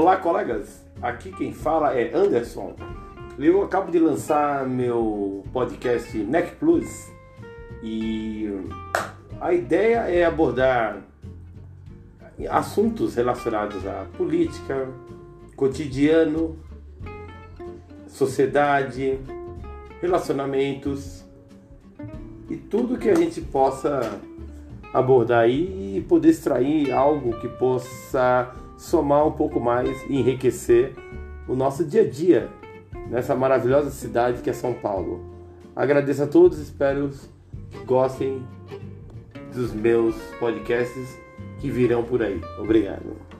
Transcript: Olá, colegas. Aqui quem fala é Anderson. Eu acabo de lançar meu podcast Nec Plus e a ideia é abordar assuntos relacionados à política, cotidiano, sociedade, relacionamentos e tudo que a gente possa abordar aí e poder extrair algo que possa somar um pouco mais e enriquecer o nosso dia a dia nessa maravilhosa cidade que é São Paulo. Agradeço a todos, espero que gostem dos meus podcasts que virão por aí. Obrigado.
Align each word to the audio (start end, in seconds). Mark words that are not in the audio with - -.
Olá, 0.00 0.16
colegas. 0.16 0.86
Aqui 1.02 1.32
quem 1.32 1.52
fala 1.52 1.92
é 1.92 2.14
Anderson. 2.14 2.76
Eu 3.36 3.64
acabo 3.64 3.90
de 3.90 3.98
lançar 3.98 4.64
meu 4.64 5.42
podcast 5.52 6.16
Nec 6.18 6.54
Plus 6.54 7.10
e 7.82 8.48
a 9.40 9.52
ideia 9.52 10.08
é 10.08 10.24
abordar 10.24 11.02
assuntos 12.48 13.16
relacionados 13.16 13.84
à 13.88 14.06
política, 14.16 14.86
cotidiano, 15.56 16.56
sociedade, 18.06 19.18
relacionamentos 20.00 21.24
e 22.48 22.56
tudo 22.56 22.98
que 22.98 23.10
a 23.10 23.16
gente 23.16 23.40
possa 23.40 24.20
abordar 24.94 25.40
aí 25.40 25.96
e 25.96 26.00
poder 26.02 26.28
extrair 26.28 26.92
algo 26.92 27.40
que 27.40 27.48
possa 27.48 28.54
somar 28.78 29.26
um 29.26 29.32
pouco 29.32 29.60
mais 29.60 29.90
e 30.08 30.16
enriquecer 30.16 30.94
o 31.48 31.54
nosso 31.54 31.84
dia 31.84 32.02
a 32.02 32.08
dia 32.08 32.48
nessa 33.10 33.34
maravilhosa 33.34 33.90
cidade 33.90 34.40
que 34.40 34.48
é 34.48 34.52
São 34.52 34.72
Paulo. 34.72 35.20
Agradeço 35.74 36.22
a 36.22 36.26
todos, 36.26 36.58
espero 36.58 37.10
que 37.70 37.84
gostem 37.84 38.46
dos 39.52 39.72
meus 39.74 40.14
podcasts 40.38 41.18
que 41.58 41.70
virão 41.70 42.04
por 42.04 42.22
aí. 42.22 42.40
Obrigado. 42.58 43.37